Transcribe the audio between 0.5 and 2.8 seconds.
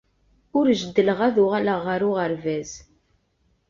Ur jeddleɣ ad uɣaleɣ ɣer uɣerbaz.